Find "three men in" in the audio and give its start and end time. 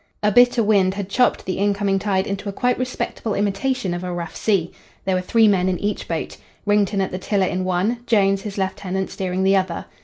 5.21-5.77